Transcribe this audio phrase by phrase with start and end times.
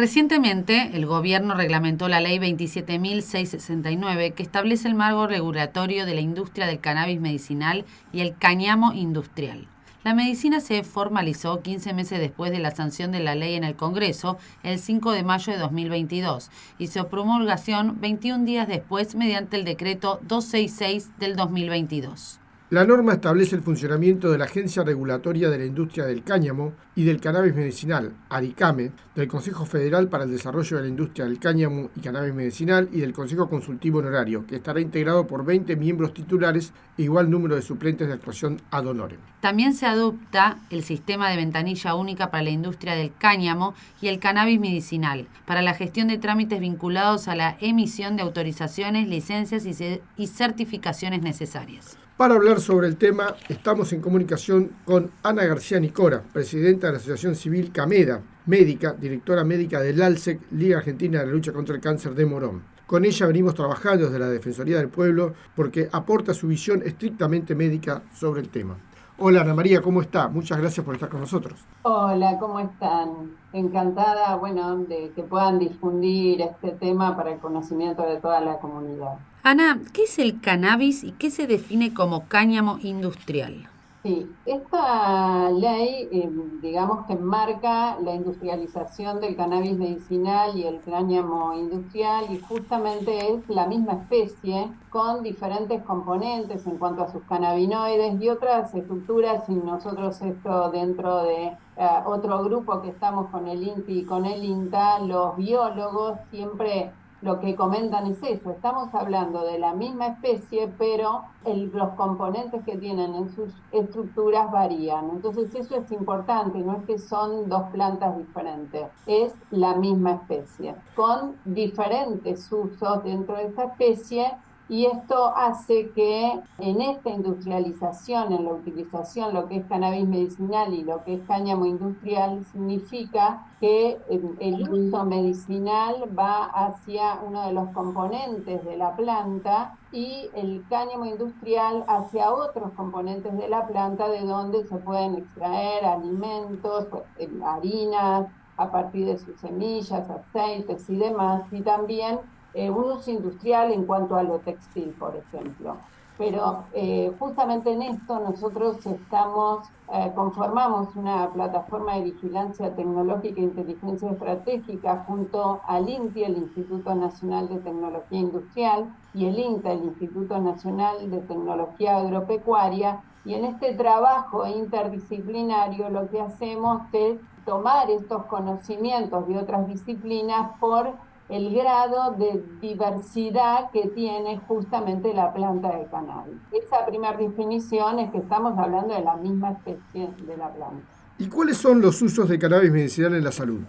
[0.00, 6.66] Recientemente, el gobierno reglamentó la ley 27.669 que establece el marco regulatorio de la industria
[6.66, 9.68] del cannabis medicinal y el cáñamo industrial.
[10.02, 13.76] La medicina se formalizó 15 meses después de la sanción de la ley en el
[13.76, 19.66] Congreso, el 5 de mayo de 2022, y su promulgación 21 días después mediante el
[19.66, 22.39] decreto 266 del 2022.
[22.70, 27.02] La norma establece el funcionamiento de la Agencia Regulatoria de la Industria del Cáñamo y
[27.02, 31.90] del Cannabis Medicinal, ARICAME, del Consejo Federal para el Desarrollo de la Industria del Cáñamo
[31.96, 36.72] y Cannabis Medicinal y del Consejo Consultivo Honorario, que estará integrado por 20 miembros titulares
[36.96, 39.18] e igual número de suplentes de actuación ad honorem.
[39.40, 44.20] También se adopta el sistema de ventanilla única para la industria del cáñamo y el
[44.20, 50.26] cannabis medicinal, para la gestión de trámites vinculados a la emisión de autorizaciones, licencias y
[50.28, 51.98] certificaciones necesarias.
[52.20, 56.98] Para hablar sobre el tema, estamos en comunicación con Ana García Nicora, presidenta de la
[56.98, 61.80] Asociación Civil Cameda, médica, directora médica del ALSEC, Liga Argentina de la Lucha contra el
[61.80, 62.62] Cáncer de Morón.
[62.86, 68.02] Con ella venimos trabajando desde la Defensoría del Pueblo porque aporta su visión estrictamente médica
[68.12, 68.76] sobre el tema.
[69.22, 70.28] Hola Ana María, ¿cómo está?
[70.28, 71.60] Muchas gracias por estar con nosotros.
[71.82, 73.32] Hola, ¿cómo están?
[73.52, 79.18] Encantada, bueno, de que puedan difundir este tema para el conocimiento de toda la comunidad.
[79.42, 83.68] Ana, ¿qué es el cannabis y qué se define como cáñamo industrial?
[84.02, 86.30] Sí, esta ley, eh,
[86.62, 93.46] digamos que marca la industrialización del cannabis medicinal y el cáñamo industrial y justamente es
[93.50, 99.54] la misma especie con diferentes componentes en cuanto a sus cannabinoides y otras estructuras y
[99.56, 104.42] nosotros esto dentro de eh, otro grupo que estamos con el INTI y con el
[104.42, 106.90] INTA, los biólogos siempre
[107.22, 112.76] lo que comentan es eso, estamos hablando de la misma especie, pero los componentes que
[112.76, 115.10] tienen en sus estructuras varían.
[115.10, 120.74] Entonces eso es importante, no es que son dos plantas diferentes, es la misma especie,
[120.94, 124.32] con diferentes usos dentro de esta especie
[124.70, 130.72] y esto hace que en esta industrialización, en la utilización, lo que es cannabis medicinal
[130.72, 137.48] y lo que es cáñamo industrial, significa que em, el uso medicinal va hacia uno
[137.48, 143.66] de los componentes de la planta y el cáñamo industrial hacia otros componentes de la
[143.66, 150.08] planta de donde se pueden extraer alimentos, pues, em, harinas, a partir de sus semillas,
[150.08, 152.20] aceites y demás, y también
[152.54, 155.76] eh, un uso industrial en cuanto a lo textil, por ejemplo.
[156.18, 163.44] Pero eh, justamente en esto nosotros estamos, eh, conformamos una plataforma de vigilancia tecnológica e
[163.44, 169.84] inteligencia estratégica junto al INTI, el Instituto Nacional de Tecnología Industrial, y el INTA, el
[169.84, 177.90] Instituto Nacional de Tecnología Agropecuaria, y en este trabajo interdisciplinario lo que hacemos es tomar
[177.90, 180.92] estos conocimientos de otras disciplinas por
[181.30, 186.36] el grado de diversidad que tiene justamente la planta de cannabis.
[186.52, 190.84] Esa primera definición es que estamos hablando de la misma especie de la planta.
[191.18, 193.60] ¿Y cuáles son los usos de cannabis medicinal en la salud?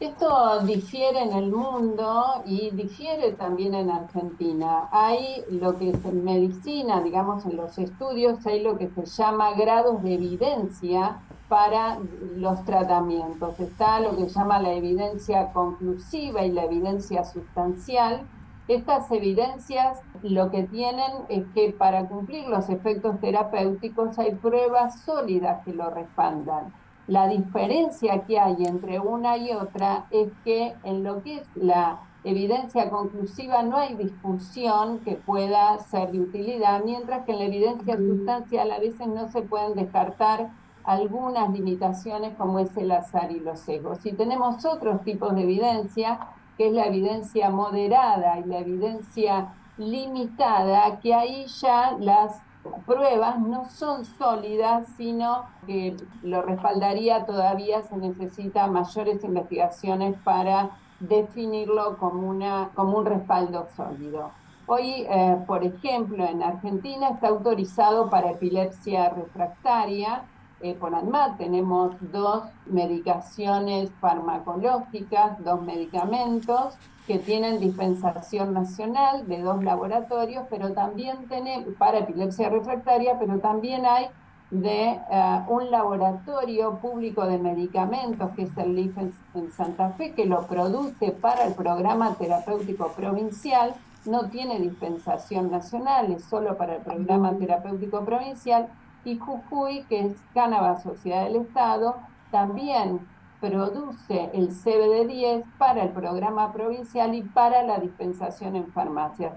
[0.00, 4.88] Esto difiere en el mundo y difiere también en Argentina.
[4.90, 9.52] Hay lo que es en medicina, digamos en los estudios, hay lo que se llama
[9.52, 11.98] grados de evidencia para
[12.36, 13.58] los tratamientos.
[13.60, 18.22] Está lo que se llama la evidencia conclusiva y la evidencia sustancial.
[18.68, 25.64] Estas evidencias lo que tienen es que para cumplir los efectos terapéuticos hay pruebas sólidas
[25.64, 26.72] que lo respaldan.
[27.08, 32.00] La diferencia que hay entre una y otra es que en lo que es la
[32.24, 37.96] evidencia conclusiva no hay discusión que pueda ser de utilidad, mientras que en la evidencia
[37.96, 40.50] sustancial a veces no se pueden descartar
[40.84, 44.04] algunas limitaciones como es el azar y los sesgos.
[44.04, 46.18] Y tenemos otros tipos de evidencia,
[46.56, 52.40] que es la evidencia moderada y la evidencia limitada, que ahí ya las
[52.86, 60.70] pruebas no son sólidas, sino que lo respaldaría todavía, se necesita mayores investigaciones para
[61.00, 64.30] definirlo como, una, como un respaldo sólido.
[64.66, 70.22] Hoy, eh, por ejemplo, en Argentina está autorizado para epilepsia refractaria,
[70.62, 76.74] eh, por ANMAT tenemos dos medicaciones farmacológicas, dos medicamentos
[77.06, 83.84] que tienen dispensación nacional de dos laboratorios, pero también tenemos para epilepsia refractaria, pero también
[83.86, 84.06] hay
[84.52, 90.26] de eh, un laboratorio público de medicamentos, que es el LIF en, Santa Fe, que
[90.26, 93.74] lo produce para el programa terapéutico provincial,
[94.04, 98.68] no tiene dispensación nacional, es solo para el programa terapéutico provincial,
[99.04, 101.96] y Jujuy, que es Cánaba Sociedad del Estado,
[102.30, 103.00] también
[103.40, 109.34] produce el CBD10 para el programa provincial y para la dispensación en farmacias.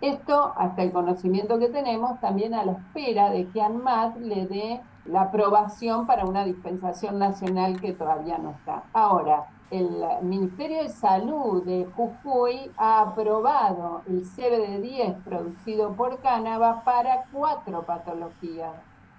[0.00, 4.80] Esto, hasta el conocimiento que tenemos, también a la espera de que ANMAT le dé
[5.06, 8.84] la aprobación para una dispensación nacional que todavía no está.
[8.92, 17.24] Ahora, el Ministerio de Salud de Jujuy ha aprobado el CBD10 producido por Cánaba para
[17.32, 18.74] cuatro patologías.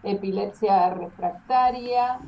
[0.05, 2.19] Epilepsia refractaria,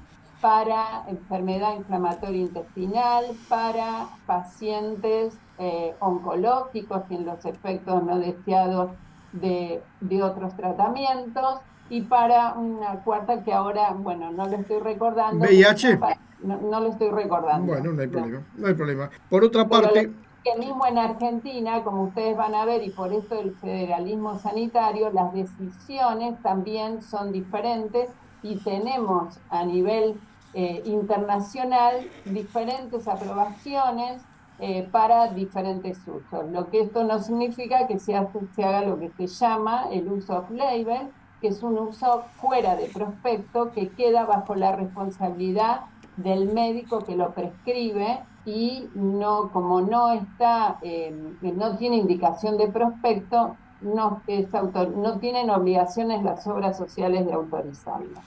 [0.41, 8.91] para enfermedad inflamatoria intestinal, para pacientes eh, oncológicos y en los efectos no deseados
[9.31, 9.81] de,
[10.21, 11.59] otros tratamientos,
[11.89, 15.45] y para una cuarta que ahora, bueno, no lo estoy recordando.
[15.45, 15.99] ¿VIH?
[16.43, 17.73] No, lo estoy recordando.
[17.73, 19.09] Bueno, no hay problema, no, hay problema.
[19.29, 20.11] Por otra parte...
[20.47, 25.09] que mismo en Argentina, como ustedes van a ver, y por esto el federalismo sanitario,
[25.11, 28.09] las decisiones también son diferentes
[28.43, 30.19] y tenemos a nivel
[30.53, 34.21] eh, internacional diferentes aprobaciones
[34.59, 36.49] eh, para diferentes usos.
[36.51, 38.13] Lo que esto no significa que se,
[38.55, 41.11] se haga lo que se llama el uso off-label,
[41.41, 45.81] que es un uso fuera de prospecto que queda bajo la responsabilidad
[46.15, 52.69] del médico que lo prescribe y no como no está eh, no tiene indicación de
[52.69, 54.47] prospecto no es
[54.95, 58.19] no tienen obligaciones las obras sociales de autorizarlo.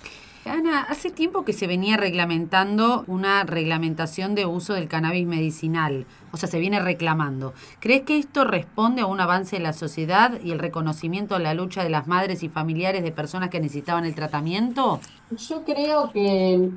[0.46, 6.38] Ana, hace tiempo que se venía reglamentando una reglamentación de uso del cannabis medicinal, o
[6.38, 7.52] sea, se viene reclamando.
[7.78, 11.52] ¿Crees que esto responde a un avance de la sociedad y el reconocimiento de la
[11.52, 15.00] lucha de las madres y familiares de personas que necesitaban el tratamiento?
[15.31, 16.70] Yo creo que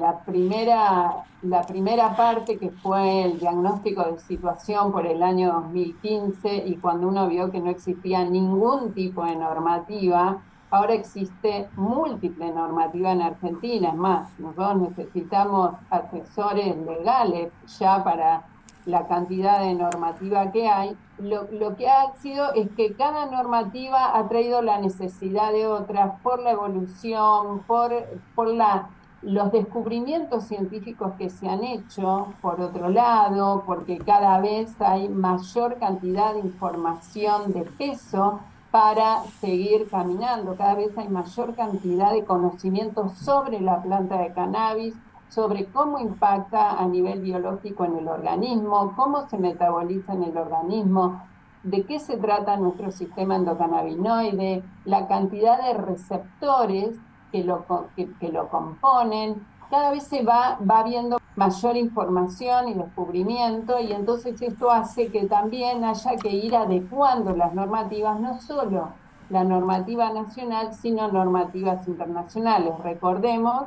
[0.00, 6.64] la, primera, la primera parte que fue el diagnóstico de situación por el año 2015
[6.68, 10.40] y cuando uno vio que no existía ningún tipo de normativa,
[10.74, 18.42] Ahora existe múltiple normativa en Argentina, es más, nosotros necesitamos asesores legales ya para
[18.84, 20.96] la cantidad de normativa que hay.
[21.18, 26.42] Lo, que ha sido es que cada normativa ha traído la necesidad de otras por
[26.42, 27.92] la evolución, por,
[28.34, 28.88] por la,
[29.22, 35.78] los descubrimientos científicos que se han hecho, por otro lado, porque cada vez hay mayor
[35.78, 38.40] cantidad de información de peso
[38.74, 40.56] para seguir caminando.
[40.56, 44.96] Cada vez hay mayor cantidad de conocimiento sobre la planta de cannabis,
[45.28, 51.22] sobre cómo impacta a nivel biológico en el organismo, cómo se metaboliza en el organismo,
[51.62, 56.96] de qué se trata nuestro sistema endocannabinoide, la cantidad de receptores
[57.30, 63.80] que lo, que lo componen, cada vez se va, va viendo mayor información y descubrimiento
[63.80, 68.90] y entonces esto hace que también haya que ir adecuando las normativas, no solo
[69.30, 72.72] la normativa nacional, sino normativas internacionales.
[72.84, 73.64] Recordemos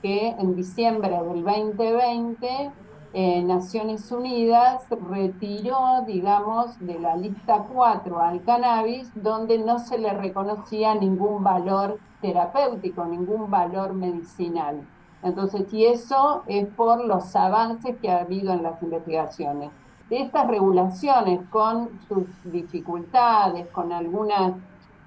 [0.00, 2.70] que en diciembre del 2020
[3.12, 10.14] eh, Naciones Unidas retiró, digamos, de la lista 4 al cannabis, donde no se le
[10.14, 14.86] reconocía ningún valor terapéutico, ningún valor medicinal.
[15.22, 19.70] Entonces, y eso es por los avances que ha habido en las investigaciones.
[20.08, 24.54] Estas regulaciones, con sus dificultades, con algunas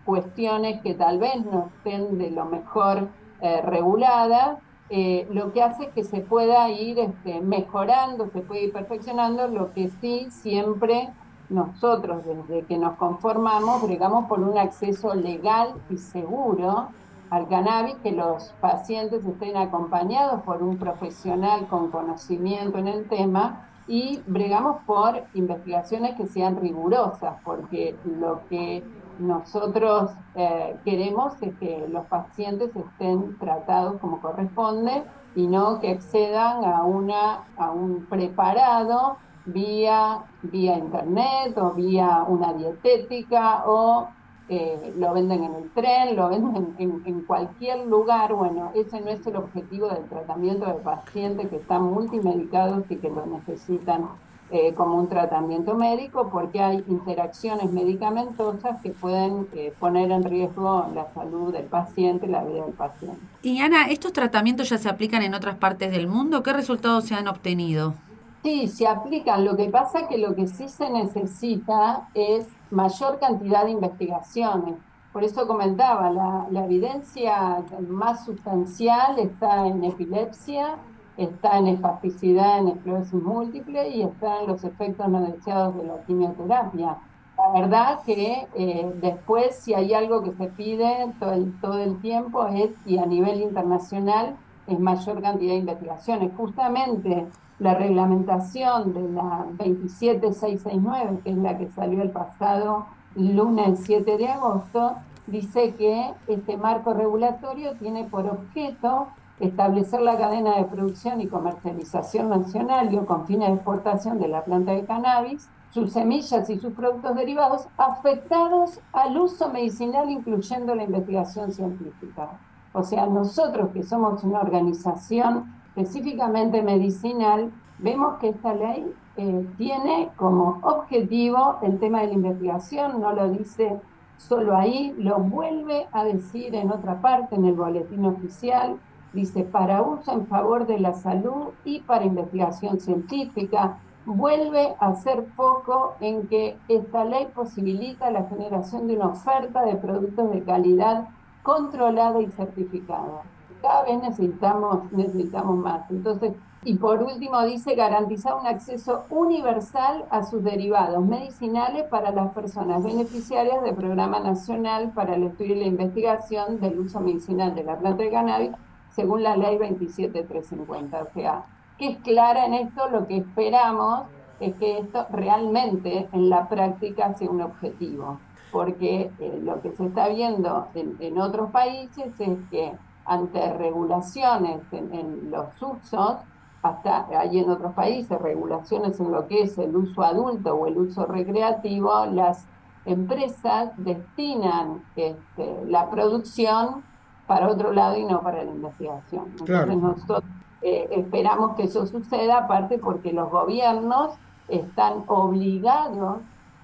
[0.05, 3.09] cuestiones que tal vez no estén de lo mejor
[3.41, 8.65] eh, reguladas, eh, lo que hace es que se pueda ir este, mejorando, se puede
[8.65, 11.09] ir perfeccionando, lo que sí siempre
[11.49, 16.89] nosotros, desde que nos conformamos, bregamos por un acceso legal y seguro
[17.33, 23.69] al cannabis, que los pacientes estén acompañados por un profesional con conocimiento en el tema
[23.87, 28.83] y bregamos por investigaciones que sean rigurosas, porque lo que
[29.17, 35.03] nosotros eh, queremos es que los pacientes estén tratados como corresponde
[35.35, 42.53] y no que accedan a, una, a un preparado vía, vía internet o vía una
[42.53, 44.07] dietética o
[44.49, 48.33] eh, lo venden en el tren, lo venden en, cualquier lugar.
[48.33, 53.09] Bueno, ese no es el objetivo del tratamiento de pacientes que están multimedicados y que
[53.09, 54.09] lo necesitan
[54.51, 60.87] eh, como un tratamiento médico porque hay interacciones medicamentosas que pueden eh, poner en riesgo
[60.93, 63.19] la salud del paciente, la vida del paciente.
[63.41, 66.43] Y Ana, ¿estos tratamientos ya se aplican en otras partes del mundo?
[66.43, 67.95] ¿Qué resultados se han obtenido?
[68.43, 69.45] Sí, se aplican.
[69.45, 74.75] Lo que pasa es que lo que sí se necesita es mayor cantidad de investigaciones.
[75.13, 80.75] Por eso comentaba, la, evidencia más sustancial está en epilepsia,
[81.15, 86.03] está en espasticidad, en esclerosis múltiple y está en los efectos no deseados de la
[86.03, 86.97] quimioterapia.
[87.37, 92.01] La verdad que eh, después, si hay algo que se pide todo el, todo el
[92.01, 94.35] tiempo es, y a nivel internacional,
[94.67, 96.31] es mayor cantidad de investigaciones.
[96.35, 97.27] Justamente
[97.59, 104.27] la reglamentación de la 27669, que es la que salió el pasado lunes 7 de
[104.27, 104.95] agosto,
[105.27, 109.07] dice que este marco regulatorio tiene por objeto
[109.39, 114.43] establecer la cadena de producción y comercialización nacional y con fines de exportación de la
[114.43, 120.83] planta de cannabis, sus semillas y sus productos derivados afectados al uso medicinal, incluyendo la
[120.83, 122.29] investigación científica.
[122.73, 130.09] O sea, nosotros que somos una organización específicamente medicinal, vemos que esta ley eh, tiene
[130.15, 133.79] como objetivo el tema de la investigación, no lo dice
[134.17, 138.77] solo ahí, lo vuelve a decir en otra parte, en el boletín oficial,
[139.13, 145.25] dice, para uso en favor de la salud y para investigación científica, vuelve a ser
[145.35, 151.07] poco en que esta ley posibilita la generación de una oferta de productos de calidad
[151.43, 153.23] controlada y certificada.
[153.61, 155.89] Cada vez necesitamos, necesitamos más.
[155.91, 156.33] Entonces,
[156.65, 162.81] y por último dice garantizar un acceso universal a sus derivados medicinales para las personas
[162.83, 167.77] beneficiarias del Programa Nacional para el Estudio y la Investigación del Uso Medicinal de la
[167.77, 168.51] Planta de Cannabis
[168.89, 171.03] según la ley 27350.
[171.03, 171.45] O sea,
[171.77, 174.03] que es clara en esto, lo que esperamos
[174.39, 178.19] es que esto realmente en la práctica sea un objetivo,
[178.53, 182.71] porque eh, lo que se está viendo en, otros países es que
[183.03, 186.17] ante regulaciones en, los usos,
[186.61, 190.77] hasta hay en otros países regulaciones en lo que es el uso adulto o el
[190.77, 192.45] uso recreativo, las
[192.85, 196.83] empresas destinan este, la producción
[197.25, 199.33] para otro lado y no para la investigación.
[199.39, 200.23] Entonces nosotros
[200.61, 204.13] eh, esperamos que eso suceda, aparte porque los gobiernos
[204.47, 206.17] están obligados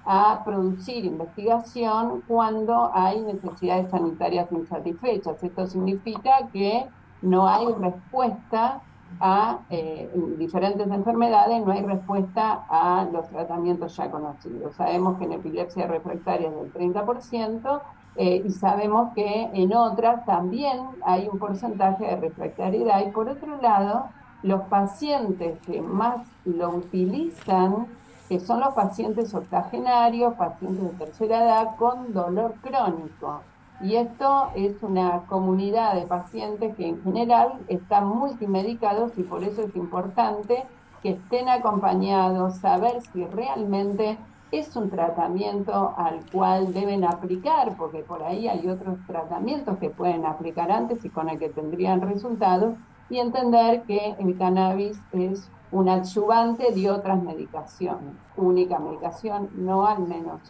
[0.04, 5.42] a producir investigación cuando hay necesidades sanitarias insatisfechas.
[5.42, 6.86] Esto significa que
[7.22, 8.80] no hay respuesta
[9.18, 14.74] a eh, diferentes enfermedades, no hay respuesta a los tratamientos ya conocidos.
[14.76, 17.80] Sabemos que en epilepsia refractaria es del 30%,
[18.16, 23.06] eh, y sabemos que en otras también hay un porcentaje de refractariedad.
[23.06, 24.06] Y por otro lado,
[24.42, 27.86] los pacientes que más lo utilizan,
[28.30, 33.40] que son los pacientes octogenarios, pacientes de tercera edad con dolor crónico.
[33.80, 39.62] Y esto es una comunidad de pacientes que en general están multimedicados y por eso
[39.62, 40.64] es importante
[41.02, 44.16] que estén acompañados, saber si realmente
[44.52, 50.24] es un tratamiento al cual deben aplicar, porque por ahí hay otros tratamientos que pueden
[50.24, 52.76] aplicar antes y con el que tendrían resultados,
[53.08, 60.00] y entender que el cannabis es un adyuvante de otras medicaciones, única medicación, no al
[60.00, 60.40] menos.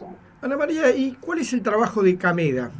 [0.41, 2.71] Ana María, ¿y cuál es el trabajo de Cameda?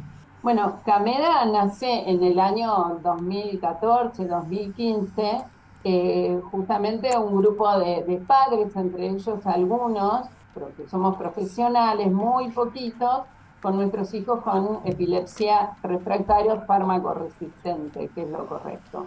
[0.42, 5.44] Bueno, Cameda nace en el año 2014, 2015,
[5.84, 10.26] eh, justamente un grupo de, de padres, entre ellos algunos,
[10.76, 13.22] que somos profesionales, muy poquitos,
[13.62, 19.06] con nuestros hijos con epilepsia refractaria fármaco resistente, que es lo correcto.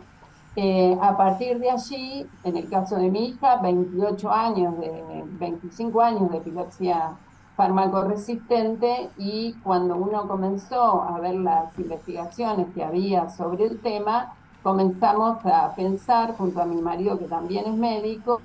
[0.56, 6.02] Eh, a partir de allí, en el caso de mi hija, 28 años, de 25
[6.02, 7.18] años de epilepsia
[7.58, 14.34] fármaco resistente y cuando uno comenzó a ver las investigaciones que había sobre el tema,
[14.64, 18.42] comenzamos a pensar junto a mi marido que también es médico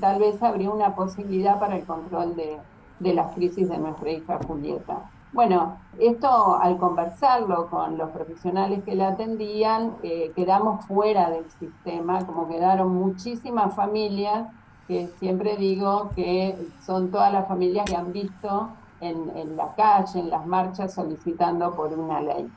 [0.00, 5.10] tal vez habría una posibilidad para el control de, las crisis de nuestra hija Julieta.
[5.32, 12.24] Bueno, esto al conversarlo con los profesionales que la atendían, eh, quedamos fuera del sistema,
[12.24, 14.48] como quedaron muchísimas familias,
[14.88, 20.20] que siempre digo que son todas las familias que han visto en, en la calle,
[20.20, 22.50] en las marchas, solicitando por una ley.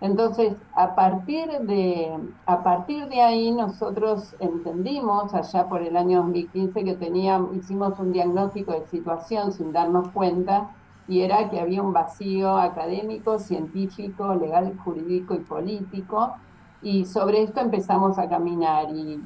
[0.00, 2.12] Entonces, a partir de,
[2.44, 8.12] a partir de ahí nosotros entendimos allá por el año 2015 que teníamos, hicimos un
[8.12, 10.70] diagnóstico de situación sin darnos cuenta
[11.08, 16.34] y era que había un vacío académico, científico, legal, jurídico y político
[16.82, 19.20] y sobre esto empezamos a caminar y,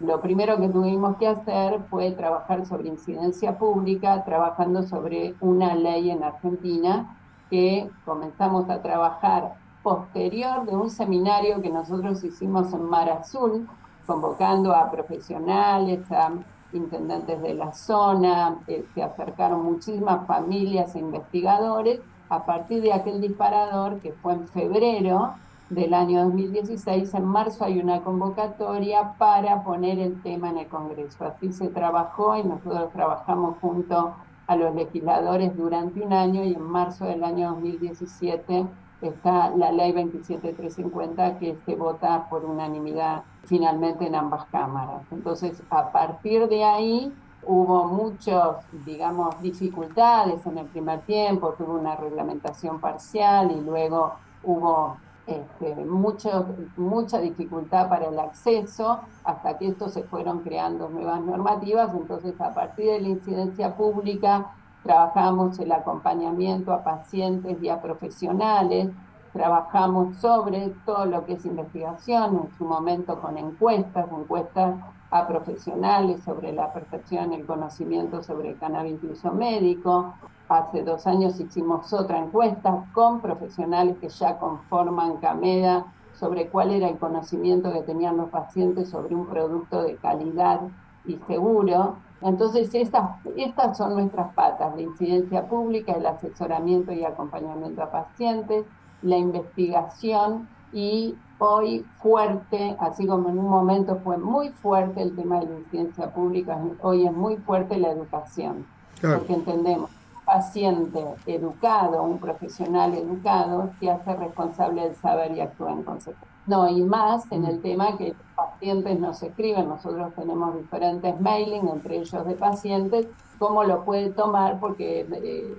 [0.00, 6.10] lo primero que tuvimos que hacer fue trabajar sobre incidencia pública, trabajando sobre una ley
[6.10, 7.18] en Argentina
[7.50, 13.68] que comenzamos a trabajar posterior de un seminario que nosotros hicimos en Mar Azul,
[14.06, 16.30] convocando a profesionales, a
[16.72, 23.20] intendentes de la zona, eh, se acercaron muchísimas familias e investigadores a partir de aquel
[23.20, 25.34] disparador que fue en febrero
[25.68, 31.24] del año 2016, en marzo hay una convocatoria para poner el tema en el Congreso.
[31.24, 34.14] Así se trabajó y nosotros trabajamos junto
[34.48, 38.66] a los legisladores durante un año y en marzo del año 2017
[39.00, 45.02] está la ley 27350 que se vota por unanimidad finalmente en ambas cámaras.
[45.10, 51.96] Entonces, a partir de ahí hubo muchas, digamos, dificultades en el primer tiempo, tuvo una
[51.96, 59.88] reglamentación parcial y luego hubo este, mucho, mucha dificultad para el acceso hasta que esto
[59.88, 61.94] se fueron creando nuevas normativas.
[61.94, 68.88] Entonces, a partir de la incidencia pública, trabajamos el acompañamiento a pacientes y a profesionales,
[69.32, 74.76] trabajamos sobre todo lo que es investigación, en su momento con encuestas, encuestas
[75.10, 80.14] a profesionales sobre la percepción el conocimiento sobre el cannabis de uso médico,
[80.50, 86.88] Hace dos años hicimos otra encuesta con profesionales que ya conforman CAMEDA sobre cuál era
[86.88, 90.62] el conocimiento que tenían los pacientes sobre un producto de calidad
[91.06, 91.98] y seguro.
[92.20, 98.64] Entonces, estas, estas son nuestras patas, la incidencia pública, el asesoramiento y acompañamiento a pacientes,
[99.02, 105.40] la investigación y hoy fuerte, así como en un momento fue muy fuerte el tema
[105.40, 108.66] de la incidencia pública, hoy es muy fuerte la educación,
[109.00, 109.90] porque entendemos
[110.24, 116.29] paciente educado, un profesional educado, se hace responsable del saber y actúa en consecuencia.
[116.50, 121.68] No, y más en el tema que los pacientes nos escriben, nosotros tenemos diferentes mailing,
[121.68, 123.06] entre ellos de pacientes,
[123.38, 125.54] cómo lo puede tomar porque, eh,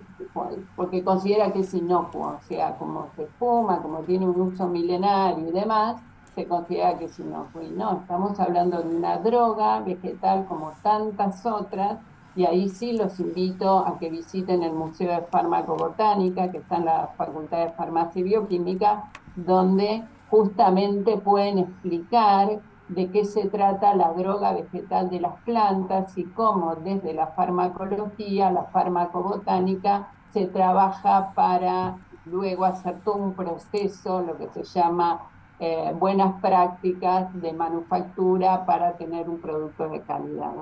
[0.76, 5.48] porque considera que es inocuo, o sea, como se fuma, como tiene un uso milenario
[5.48, 6.02] y demás,
[6.36, 7.62] se considera que es inocuo.
[7.62, 12.00] Y no, estamos hablando de una droga vegetal como tantas otras,
[12.36, 16.86] y ahí sí los invito a que visiten el Museo de Farmacobotánica, que está en
[16.86, 24.14] la Facultad de Farmacia y Bioquímica, donde justamente pueden explicar de qué se trata la
[24.14, 31.98] droga vegetal de las plantas y cómo desde la farmacología, la farmacobotánica, se trabaja para
[32.26, 35.22] luego hacer todo un proceso, lo que se llama
[35.60, 40.54] eh, buenas prácticas de manufactura para tener un producto de calidad.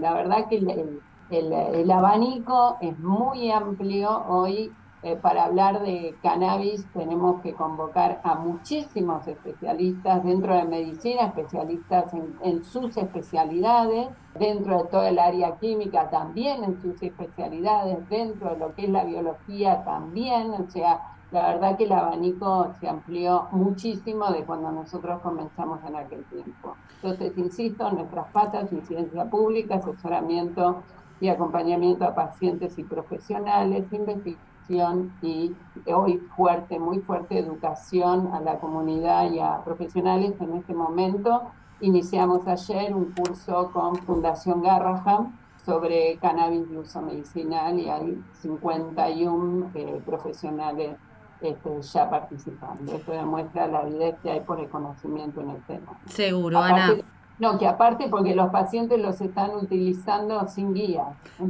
[0.00, 4.24] la verdad que el, el, abanico es muy amplio.
[4.28, 4.72] Hoy,
[5.04, 12.10] eh, para hablar de cannabis, tenemos que convocar a muchísimos especialistas dentro de medicina, especialistas
[12.42, 18.56] en, sus especialidades, dentro de todo el área química también en sus especialidades, dentro de
[18.56, 20.52] lo que es la biología también.
[20.52, 25.96] O sea, la verdad que el abanico se amplió muchísimo de cuando nosotros comenzamos en
[25.96, 26.76] aquel tiempo.
[27.02, 30.82] Entonces, insisto, nuestras patas, incidencia pública, asesoramiento
[31.20, 35.54] y acompañamiento a pacientes y profesionales, investigación y
[35.86, 41.42] hoy fuerte, muy fuerte educación a la comunidad y a profesionales en este momento.
[41.80, 49.70] Iniciamos ayer un curso con Fundación Garraham sobre cannabis de uso medicinal y hay 51
[49.74, 50.96] eh, profesionales
[51.40, 52.94] este, ya participando.
[52.94, 55.98] Esto demuestra la avidez que hay por el conocimiento en el tema.
[56.06, 56.94] Seguro, Ana.
[57.38, 61.04] No, que aparte porque los pacientes los están utilizando sin guía.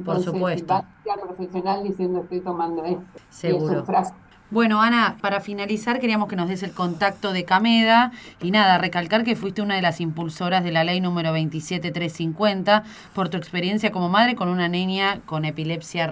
[0.05, 0.75] Por supuesto.
[0.75, 0.85] Va
[1.23, 3.05] profesional diciendo estoy tomando esto.
[3.29, 3.85] Seguro.
[4.51, 9.25] Bueno, Ana, para finalizar queríamos que nos des el contacto de Cameda y nada, recalcar
[9.25, 14.09] que fuiste una de las impulsoras de la ley número 27350 por tu experiencia como
[14.09, 16.07] madre con una niña con epilepsia